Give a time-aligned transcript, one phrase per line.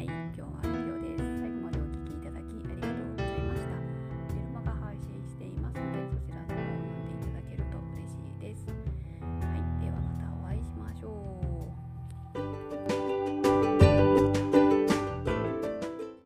[0.00, 0.32] 太严
[0.62, 0.69] 啊。